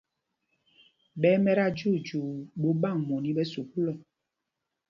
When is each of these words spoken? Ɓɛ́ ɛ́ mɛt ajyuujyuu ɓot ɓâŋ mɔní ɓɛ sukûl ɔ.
Ɓɛ́ 1.19 1.33
ɛ́ 1.35 1.41
mɛt 1.43 1.57
ajyuujyuu 1.65 2.31
ɓot 2.61 2.75
ɓâŋ 2.81 2.95
mɔní 3.07 3.29
ɓɛ 3.37 3.43
sukûl 3.51 3.85
ɔ. 3.93 3.95